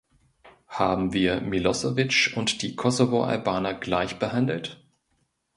Haben 0.67 1.13
wir 1.13 1.41
Milosevic 1.41 2.33
und 2.35 2.63
die 2.63 2.75
Kosovo-Albaner 2.75 3.75
gleich 3.75 4.17
behandelt? 4.17 4.83